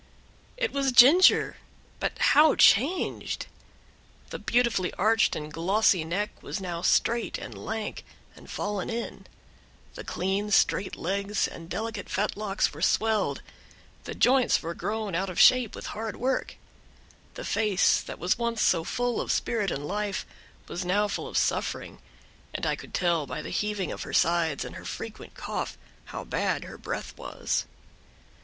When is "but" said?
1.99-2.17